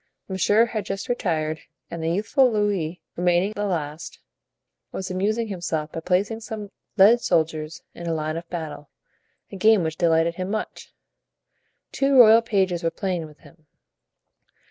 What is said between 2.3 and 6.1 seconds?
Louis, remaining the last, was amusing himself by